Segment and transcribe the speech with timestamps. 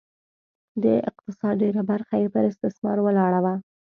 [0.83, 3.53] د اقتصاد ډېره برخه یې پر استثمار ولاړه وه